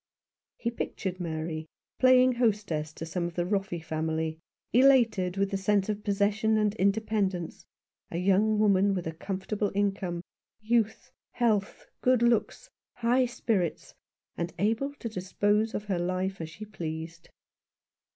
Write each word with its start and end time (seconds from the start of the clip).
He 0.57 0.71
pictured 0.71 1.19
Mary 1.19 1.67
playing 1.99 2.31
hostess 2.31 2.91
to 2.93 3.05
some 3.05 3.25
of 3.25 3.35
the 3.35 3.45
Roffey 3.45 3.79
family, 3.83 4.39
elated 4.73 5.37
with 5.37 5.51
the 5.51 5.57
sense 5.57 5.89
of 5.89 6.03
possession 6.03 6.57
and 6.57 6.73
independence, 6.77 7.67
a 8.09 8.17
young 8.17 8.57
woman 8.57 8.95
with 8.95 9.05
a 9.05 9.11
com 9.11 9.41
fortable 9.41 9.71
income, 9.75 10.23
youth, 10.59 11.11
health, 11.33 11.85
good 12.01 12.23
looks, 12.23 12.67
high 12.95 13.27
spirits, 13.27 13.93
and 14.35 14.55
able 14.57 14.95
to 14.95 15.07
dispose 15.07 15.75
of 15.75 15.83
her 15.85 15.99
life 15.99 16.41
as 16.41 16.49
she 16.49 16.65
pleased. 16.65 17.29